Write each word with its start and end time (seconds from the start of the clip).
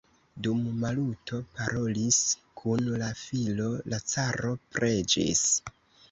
Dum 0.45 0.61
Maluto 0.83 1.41
parolis 1.57 2.21
kun 2.61 2.87
la 3.01 3.09
filo, 3.19 3.67
la 3.93 3.99
caro 4.13 4.55
preĝis. 4.77 5.43